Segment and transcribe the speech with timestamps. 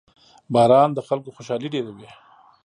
[0.53, 2.09] •باران د خلکو خوشحالي ډېروي.